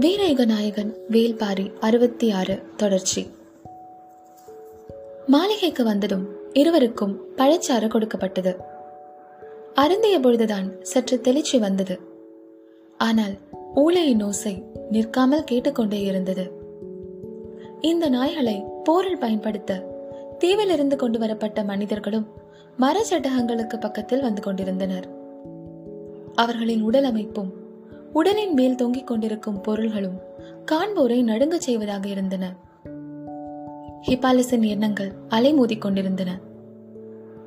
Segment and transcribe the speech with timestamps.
[0.00, 3.30] வீரயுக நாயகன் வேல்பாரி அறுபத்தி ஆறு தொடர்ச்சி.
[5.26, 8.56] மாளிகைக்கு வந்ததும் இருவருக்கும் பழச்சாறு கொடுக்கப்பட்டது.
[9.74, 12.00] அருந்திய பொழுதுதான் சற்று தெளிச்சி வந்தது.
[12.98, 13.34] ஆனால்
[13.74, 16.52] ஊழையின் ஓசை நிற்காமல் கேட்டுக்கொண்டே இருந்தது.
[17.80, 19.82] இந்த நாய்களை போரில் பயன்படுத்த
[20.38, 22.26] தீவிலிருந்து கொண்டு வரப்பட்ட மனிதர்களும்
[22.78, 25.08] மரச்சட்டகங்களுக்கு பக்கத்தில் வந்து கொண்டிருந்தனர்.
[26.34, 27.57] அவர்களின் உடல் அமைப்பும்
[28.18, 30.20] உடலின் மேல் தொங்கிக் கொண்டிருக்கும் பொருள்களும்
[30.64, 32.54] காண்போரை நடுங்கச் செய்வதாக இருந்தன.
[34.06, 36.38] ஹிபாலிஸின் எண்ணங்கள் அலைமோதி கொண்டிருந்தன.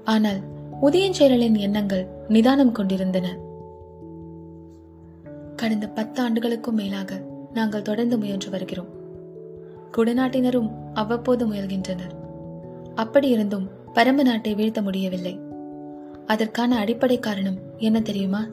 [0.04, 0.40] ஆனால்
[0.82, 3.38] உதயஞ்செயலின் எண்ணங்கள் நிதானம் கொண்டிருந்தன.
[5.56, 7.22] கடந்த பத்து ஆண்டுகளுக்கும் மேலாக
[7.54, 8.88] நாங்கள் தொடர்ந்து முயன்று வருகிறோம்.
[9.98, 12.16] குடநாட்டினரும் அவ்வப்போது முயல்கின்றனர்.
[12.96, 15.40] அப்படி இருந்தும் பரம்பு நாட்டை வீழ்த்த முடியவில்லை.
[16.26, 18.48] அதற்கான அடிப்படை காரணம் என்ன தெரியுமா?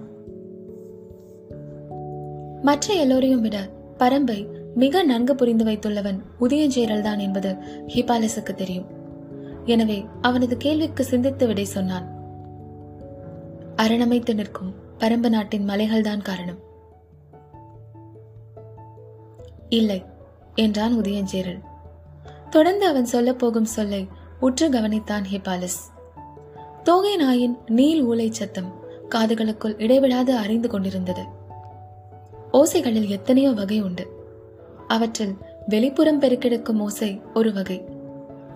[2.63, 7.57] மற்ற எல்லோரையும் விட பரம்பை மிக நன்கு புரிந்து வைத்துள்ளவன் உதயஞ்சேரல் தான் என்பது
[7.87, 8.87] ஹிபாலஸுக்கு தெரியும்.
[9.65, 12.07] எனவே அவனது கேள்விக்கு சிந்தித்து விடை சொன்னான்.
[13.77, 16.59] அரணமைத்து நிற்கும் பரம்பு நாட்டின் மலைகள்தான் காரணம்.
[19.69, 20.05] இல்லை
[20.55, 21.61] என்றான் உதயஞ்சேரல்
[22.51, 24.09] தொடர்ந்து அவன் சொல்லப் போகும் சொல்லை
[24.41, 25.81] உற்று கவனித்தான் ஹிபாலிஸ்.
[26.83, 28.75] தோகை நாயின் நீல் ஊலை சத்தம்
[29.09, 31.38] காதுகளுக்குள் இடைவிடாது அறிந்து கொண்டிருந்தது.
[32.53, 34.07] ஓசைகளில் எத்தனையோ வகை உண்டு.
[34.87, 35.37] அவற்றில்
[35.69, 37.85] வெளிப்புறம் பெருக்கெடுக்கும் ஓசை ஒரு வகை.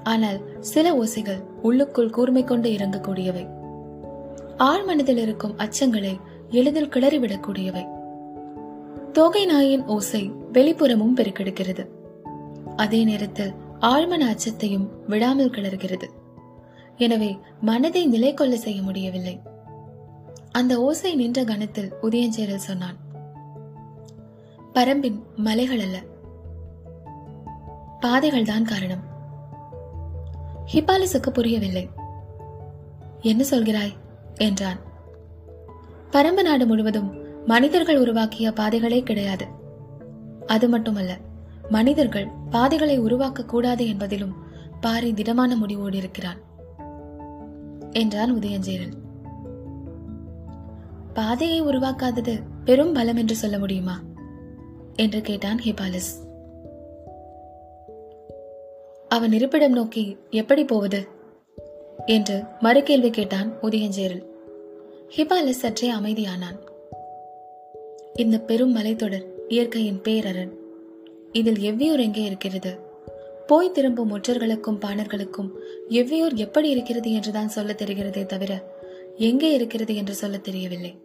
[0.02, 3.48] ஆனால் சில ஓசைகள் உள்ளுக்குள் கூர்மை கொண்டு இறங்கக்கூடியவை.
[4.56, 7.86] ஆழ் மனதில் இருக்கும் அச்சங்களை எளிதில் கிளறிவிடக்கூடியவை.
[9.12, 11.86] தோகை நாயின் ஓசை வெளிப்புறமும் பெருக்கெடுக்கிறது.
[12.76, 16.04] அதே நேரத்தில் ஆழ்மன அச்சத்தையும் விடாமல் கிளறுகிறது.
[16.96, 19.40] எனவே மனதை நிலை கொள்ள செய்ய முடியவில்லை.
[20.50, 23.01] அந்த ஓசை நின்ற கணத்தில் உதயஞ்சேரல் சொன்னான்
[24.74, 26.02] பரம்பின் மலைகள் அல்ல.
[28.00, 29.02] பாதைகள் தான் காரணம்.
[30.72, 31.90] ஹிபாலிஸுக்கு புரியவில்லை.
[33.20, 33.92] என்ன சொல்கிறாய்?
[34.34, 34.78] என்றான்.
[36.10, 37.14] பரம்பு நாடு முழுவதும்
[37.46, 39.46] மனிதர்கள் உருவாக்கிய பாதைகளே கிடையாது.
[40.46, 41.16] அது மட்டுமல்ல
[41.68, 44.32] மனிதர்கள் பாதைகளை உருவாக்க கூடாது என்பதிலும்
[44.80, 46.38] பாரி திடமான முடிவோடு இருக்கிறான்
[47.90, 48.92] என்றான் உதயஞ்சேரன்.
[51.14, 54.00] பாதையை உருவாக்காதது பெரும் பலம் என்று சொல்ல முடியுமா?
[54.96, 56.10] என்று கேட்டான் ஹிபாலிஸ்.
[59.08, 61.06] அவன் இருப்பிடம் நோக்கி எப்படி போவது?
[62.06, 64.22] என்று மறுகேள்வி கேட்டான் உதயஞ்சேரல்
[65.16, 66.58] ஹிபாலிஸ் சற்றே அமைதியானான்.
[68.14, 70.50] இந்த பெரும் மலைத்தொடர் இயற்கையின் பேரரண்
[71.32, 72.78] இதில் எவ்வியூர் எங்கே இருக்கிறது?
[73.46, 75.50] போய் திரும்பும் முற்றர்களுக்கும் பாணர்களுக்கும்
[75.88, 78.62] எவ்வியூர் எப்படி இருக்கிறது என்றுதான் சொல்ல தெரிகிறதே தவிர
[79.16, 80.98] எங்கே இருக்கிறது என்று சொல்ல தெரியவில்லை.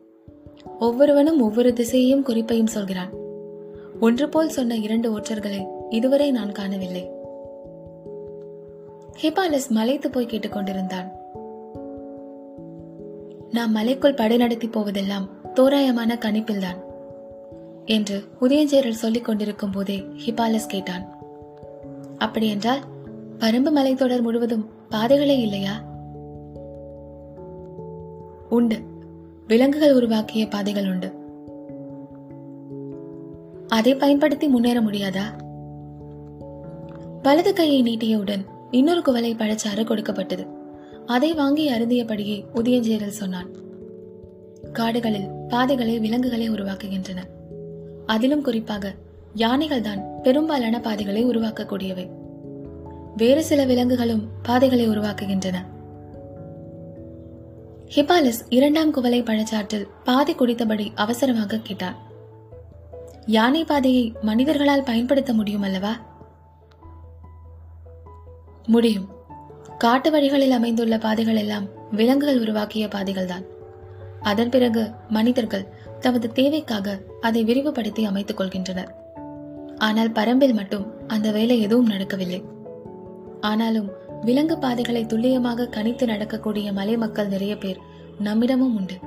[0.80, 3.26] ஒவ்வொருவனும் ஒவ்வொரு திசையையும் குறிப்பையும் சொல்கிறான்.
[4.00, 7.12] ஒன்று போல் சொன்ன இரண்டு ஒற்றர்களை இதுவரை நான் காணவில்லை.
[9.22, 11.12] ஹிபாலஸ் மலைத்து போய் கேட்டுக்கொண்டிருந்தான்
[13.52, 16.84] நாம் மலைக்குள் படை நடத்தி போவதெல்லாம் தோராயமான கணிப்பில்தான்
[17.86, 21.18] என்று உதயஞ்சேரல் சொல்லிக் கொண்டிருக்கும் போதே ஹிபாலஸ் கேட்டான்.
[22.18, 22.80] அப்படியென்றால்
[23.40, 25.84] பரம்பு மலைத்தொடர் முழுவதும் பாதைகளே இல்லையா?
[28.50, 28.78] உண்டு.
[29.48, 31.26] விலங்குகள் உருவாக்கிய பாதைகள் உண்டு.
[33.68, 35.24] அதை பயன்படுத்தி முன்னேற முடியாதா?
[37.24, 40.48] வலது கையை நீட்டியவுடன் இன்னொரு குவளை பழச்சாறு கொடுக்கப்பட்டது.
[41.06, 43.50] அதை வாங்கி அருந்தியபடியே உதயஞ்சேரல் சொன்னான்.
[44.74, 47.18] காடுகளில் பாதைகளை விலங்குகளை உருவாக்குகின்றன.
[48.06, 48.94] அதிலும் குறிப்பாக
[49.34, 52.10] யானைகள் தான் பெரும்பாலான பாதைகளை உருவாக்கக்கூடியவை.
[53.18, 55.56] வேறு சில விலங்குகளும் பாதைகளை உருவாக்குகின்றன.
[57.96, 62.07] ஹிபாலிஸ் இரண்டாம் குவலை பழச்சாற்றில் பாதி குடித்தபடி அவசரமாக கேட்டான்.
[63.28, 66.00] யானை பாதையை மனிதர்களால் பயன்படுத்த முடியும் அல்லவா?
[68.66, 69.08] முடியும்.
[69.78, 73.46] காட்டு வழிகளில் அமைந்துள்ள பாதைகள் எல்லாம் விலங்குகள் உருவாக்கிய பாதைகள் தான்
[74.22, 75.68] அதன் பிறகு மனிதர்கள்
[76.00, 78.92] தமது தேவைக்காக அதை விரிவுபடுத்தி அமைத்துக் கொள்கின்றனர்.
[79.78, 82.44] ஆனால் பரம்பில் மட்டும் அந்த வேலை எதுவும் நடக்கவில்லை.
[83.42, 83.90] ஆனாலும்
[84.22, 87.80] விலங்கு பாதைகளை துல்லியமாக கணித்து நடக்கக்கூடிய மலை மக்கள் நிறைய பேர்
[88.24, 89.07] நம்மிடமும் உண்டு.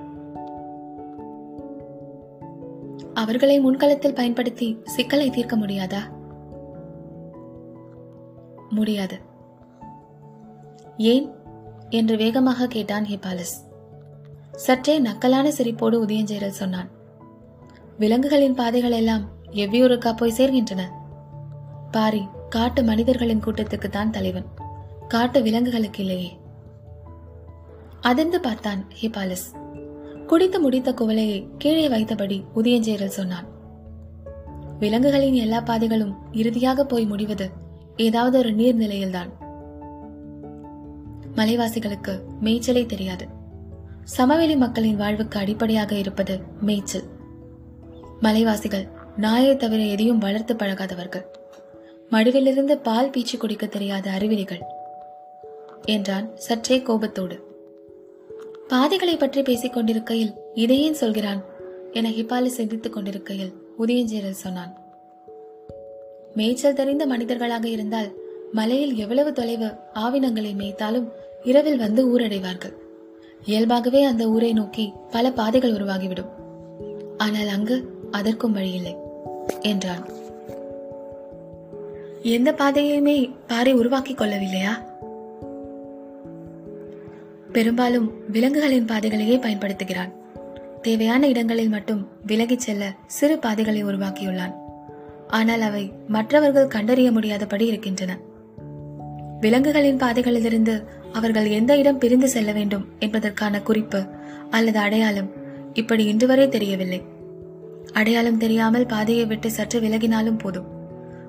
[3.20, 5.98] அவர்களை முன்களத்தில் பயன்படுத்தி சிக்கலை தீர்க்க முடியாதா?
[8.70, 9.18] முடியாது.
[10.96, 11.30] ஏன்?
[11.90, 13.68] என்று வேகமாக கேட்டான் ஹிபாலஸ்.
[14.52, 16.88] சற்றே நக்கலான சிரிப்போடு உதயஞ்சேரல் சொன்னான்.
[17.98, 20.82] விலங்குகளின் பாதைகள் எல்லாம் எவ்வியூருக்கா போய் சேர்கின்றன?
[21.90, 24.46] பாரி காட்டு மனிதர்களின் கூட்டத்துக்கு தான் தலைவன்.
[25.08, 26.38] காட்டு விலங்குகளுக்கு இல்லையே.
[28.00, 29.59] அதிர்ந்து பார்த்தான் ஹிபாலிஸ்.
[30.30, 33.44] குடித்து முடித்த குவளையை கீழே வைத்தபடி உதயஞ்சேரல் சொன்னான்
[34.78, 37.50] விலங்குகளின் எல்லா பாதைகளும் இறுதியாக போய் முடிவது
[37.96, 39.30] ஏதாவது ஒரு நீர்நிலையில்தான்.
[41.34, 43.26] மலைவாசிகளுக்கு மேய்ச்சலே தெரியாது.
[44.04, 47.04] சமவெளி மக்களின் வாழ்வுக்கு அடிப்படையாக இருப்பது மேய்ச்சல்.
[48.20, 51.26] மலைவாசிகள் நாயை தவிர எதையும் வளர்த்து பழகாதவர்கள்.
[52.10, 54.62] மடுவிலிருந்து பால் பீச்சு குடிக்க தெரியாத அறிவிலிகள்
[55.84, 57.49] என்றான் சற்றே கோபத்தோடு.
[58.70, 61.44] பாதைகளை பற்றி பேசிக் கொண்டிருக்கையில் இதையேன் சொல்கிறான்?
[61.92, 64.76] என ஹிப்பாலி சிந்தித்துக் கொண்டிருக்கையில் உதயஞ்சேரல் சொன்னான்.
[66.34, 68.14] மேய்ச்சல் தெரிந்த மனிதர்களாக இருந்தால்
[68.52, 71.08] மலையில் எவ்வளவு தொலைவு ஆவினங்களை மேய்த்தாலும்
[71.42, 72.72] இரவில் வந்து ஊரடைவார்கள்.
[73.44, 76.30] இயல்பாகவே அந்த ஊரை நோக்கி பல பாதைகள் உருவாகிவிடும்.
[77.18, 78.96] ஆனால் அங்கு அதற்கும் வழியில்லை
[79.60, 80.08] என்றான்.
[82.22, 84.89] எந்த பாதையுமே பாறை உருவாக்கிக் கொள்ளவில்லையா?
[87.52, 90.12] பெரும்பாலும் விலங்குகளின் பாதைகளையே பயன்படுத்துகிறான்.
[90.82, 94.54] தேவையான இடங்களில் மட்டும் விலகிச் செல்ல சிறு பாதைகளை உருவாக்கியுள்ளான்.
[95.28, 98.18] ஆனால் அவை மற்றவர்கள் கண்டறிய முடியாதபடி இருக்கின்றன.
[99.40, 104.06] விலங்குகளின் பாதைகளிலிருந்து அவர்கள் எந்த இடம் பிரிந்து செல்ல வேண்டும் என்பதற்கான குறிப்பு
[104.50, 105.30] அல்லது அடையாளம்
[105.74, 107.02] இப்படி இன்று வரை தெரியவில்லை.
[107.92, 110.66] அடையாளம் தெரியாமல் பாதையை விட்டு சற்று விலகினாலும் போதும்.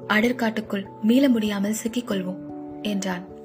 [0.08, 2.38] அடற்காட்டுக்குள் மீள முடியாமல் சிக்கிக்கொள்வோம்
[2.82, 3.40] என்றான்.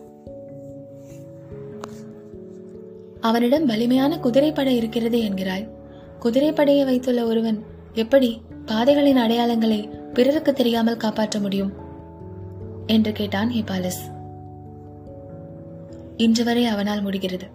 [3.27, 5.69] அவனிடம் வலிமையான குதிரைப்படை இருக்கிறது என்கிறாய்.
[6.21, 7.59] குதிரைப்படையை வைத்துள்ள ஒருவன்
[7.93, 8.31] எப்படி
[8.67, 9.79] பாதைகளின் அடையாளங்களை
[10.13, 11.73] பிறருக்கு தெரியாமல் காப்பாற்ற முடியும்?
[12.87, 14.03] என்று கேட்டான் ஹிபாலிஸ்.
[16.17, 17.47] இன்று வரை அவனால் முடிகிறது.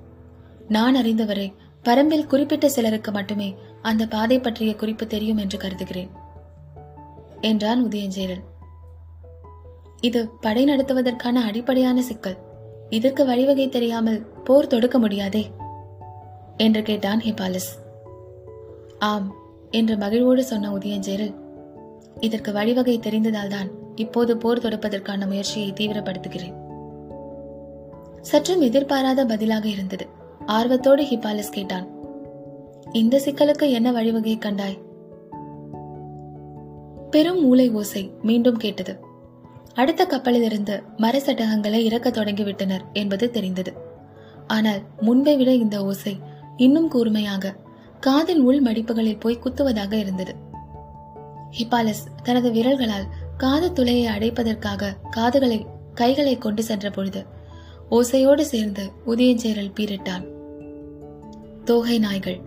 [0.68, 1.48] நான் அறிந்தவரை
[1.84, 3.50] பரம்பில் குறிப்பிட்ட சிலருக்கு மட்டுமே
[3.82, 6.10] அந்த பாதை பற்றிய குறிப்பு தெரியும் என்று கருதுகிறேன்
[7.42, 8.44] என்றான் உதயஞ்சேரல்
[10.02, 12.38] இது படை நடத்துவதற்கான அடிப்படையான சிக்கல்.
[12.90, 15.44] இதற்கு வழிவகை தெரியாமல் போர் தொடுக்க முடியாதே.
[16.62, 17.72] என்று கேட்டான் ஹிபாலிஸ்.
[19.00, 19.28] ஆம்
[19.70, 21.36] என்று மகிழ்வோடு சொன்ன உதயஞ்சேரல்
[22.20, 26.58] இதற்கு வழிவகை தெரிந்ததால்தான் இப்போது போர் தொடுப்பதற்கான முயற்சியை தீவிரப்படுத்துகிறேன்.
[28.22, 30.08] சற்றும் எதிர்பாராத பதிலாக இருந்தது.
[30.46, 31.88] ஆர்வத்தோடு ஹிபாலிஸ் கேட்டான்
[32.92, 34.78] இந்த சிக்கலுக்கு என்ன வழிவகை கண்டாய்?
[37.10, 38.94] பெரும் மூளை ஓசை மீண்டும் கேட்டது.
[39.74, 43.74] அடுத்த கப்பலிலிருந்து மர சட்டகங்களை இறக்க தொடங்கிவிட்டனர் என்பது தெரிந்தது.
[44.48, 46.20] ஆனால் முன்பை விட இந்த ஓசை
[46.58, 47.56] இன்னும் கூர்மையாக
[48.08, 50.36] காதின் உள் மடிப்புகளில் போய் குத்துவதாக இருந்தது.
[51.52, 53.08] ஹிபாலஸ் தனது விரல்களால்
[53.38, 57.26] காது துளையை அடைப்பதற்காக காதுகளை கைகளை கொண்டு சென்ற பொழுது
[57.92, 60.28] ஓசையோடு சேர்ந்து உதயஞ்சேரல் பீரிட்டான்
[61.64, 62.42] தோகை நாய்கள்.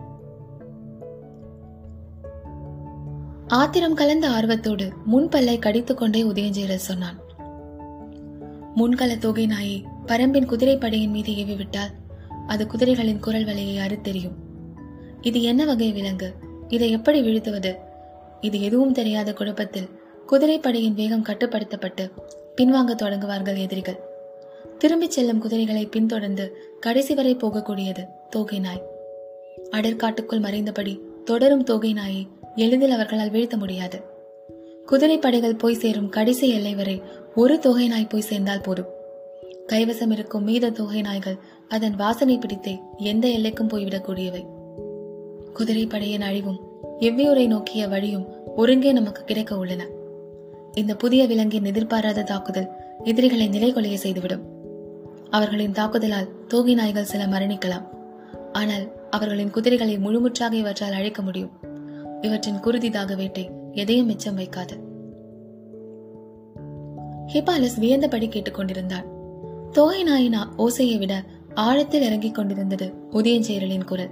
[3.46, 7.18] ஆத்திரம் கலந்த ஆர்வத்தோடு முன்பல்லை கடித்துக்கொண்டே உதயஞ்சேரல் சொன்னான்.
[8.76, 11.90] முன்கள தோகை நாயை பரம்பின் குதிரைப்படையின் மீது ஏவி விட்டால்
[12.46, 14.34] அது குதிரைகளின் குரல் வலையை அறுத்தெறியும்
[15.20, 16.34] இது என்ன வகை விலங்கு?
[16.68, 17.74] இதை எப்படி வீழ்த்துவது?
[18.40, 19.88] இது எதுவும் தெரியாத குழப்பத்தில்
[20.32, 22.10] குதிரைப்படையின் வேகம் கட்டுப்படுத்தப்பட்டு
[22.56, 23.98] பின்வாங்க தொடங்குவார்கள் எதிரிகள்.
[24.78, 28.82] திரும்பிச் செல்லும் குதிரைகளை பின்தொடர்ந்து கடைசி வரை போகக்கூடியது தோகை நாய்.
[29.70, 34.02] அடற்காட்டுக்குள் மறைந்தபடி தொடரும் தோகை நாயை எளிதில் அவர்களால் வீழ்த்த முடியாது.
[34.86, 37.02] குதிரைப்படைகள் போய் சேரும் கடைசி எல்லை வரை
[37.34, 38.93] ஒரு தொகை நாய் போய் சேர்ந்தால் போதும்.
[39.72, 41.38] கைவசம் இருக்கும் மீத தொகை நாய்கள்
[41.68, 44.46] அதன் வாசனை பிடித்தே எந்த எல்லைக்கும் போய்விடக்கூடியவை.
[45.52, 46.58] குதிரை படையின் அழிவும்
[47.00, 49.86] எவ்வியூரை நோக்கிய வழியும் ஒருங்கே நமக்கு கிடைக்க உள்ளன.
[50.74, 52.68] இந்த புதிய விலங்கின் எதிர்பாராத தாக்குதல்
[53.04, 54.44] எதிரிகளை நிலைகொலைய செய்துவிடும்.
[55.30, 57.86] அவர்களின் தாக்குதலால் தோகை நாய்கள் சில மரணிக்கலாம்.
[58.52, 61.50] ஆனால் அவர்களின் குதிரைகளை முழுமுற்றாக இவற்றால் அழைக்க முடியும்.
[62.20, 64.76] இவற்றின் குருதி தாக வேட்டை எதையும் மிச்சம் வைக்காது.
[67.32, 69.12] ஹிபாலஸ் வியந்தபடி கேட்டுக்கொண்டிருந்தான்.
[69.74, 74.08] தோகை நாயினா ஓசையை விட ஆழத்தில் இறங்கிக் கொண்டிருந்தது உதயஞ்சேரலின் குரல்.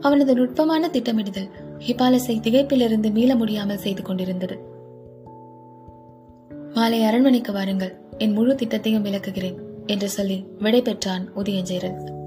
[0.00, 4.58] அவனது நுட்பமான திட்டமிடுதல் ஹிபாலஸை திகைப்பிலிருந்து மீள முடியாமல் செய்து கொண்டிருந்தது.
[6.74, 7.98] மாலை அரண்மனைக்கு வாருங்கள்.
[8.18, 12.17] என் முழு திட்டத்தையும் விளக்குகிறேன் என்று சொல்லி விடை பெற்றான் உதயஞ்சேரல்